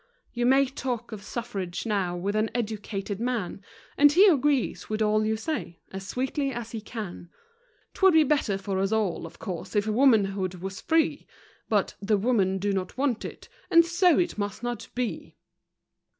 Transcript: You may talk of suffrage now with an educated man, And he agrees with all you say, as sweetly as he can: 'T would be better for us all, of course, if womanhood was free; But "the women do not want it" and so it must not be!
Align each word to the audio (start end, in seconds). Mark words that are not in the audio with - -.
You 0.33 0.47
may 0.47 0.65
talk 0.65 1.11
of 1.11 1.21
suffrage 1.21 1.85
now 1.85 2.17
with 2.17 2.35
an 2.35 2.49
educated 2.55 3.19
man, 3.19 3.61
And 3.99 4.11
he 4.11 4.25
agrees 4.25 4.89
with 4.89 4.99
all 4.99 5.23
you 5.23 5.37
say, 5.37 5.77
as 5.91 6.07
sweetly 6.07 6.51
as 6.51 6.71
he 6.71 6.81
can: 6.81 7.29
'T 7.93 7.99
would 8.01 8.13
be 8.15 8.23
better 8.23 8.57
for 8.57 8.79
us 8.79 8.91
all, 8.91 9.27
of 9.27 9.37
course, 9.37 9.75
if 9.75 9.85
womanhood 9.85 10.55
was 10.55 10.81
free; 10.81 11.27
But 11.69 11.93
"the 12.01 12.17
women 12.17 12.57
do 12.57 12.73
not 12.73 12.97
want 12.97 13.23
it" 13.23 13.47
and 13.69 13.85
so 13.85 14.17
it 14.17 14.39
must 14.39 14.63
not 14.63 14.87
be! 14.95 15.37